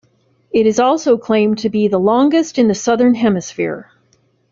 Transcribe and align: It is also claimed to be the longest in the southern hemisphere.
It 0.51 0.65
is 0.65 0.79
also 0.79 1.15
claimed 1.15 1.59
to 1.59 1.69
be 1.69 1.87
the 1.87 1.99
longest 1.99 2.57
in 2.57 2.67
the 2.67 2.73
southern 2.73 3.13
hemisphere. 3.13 3.91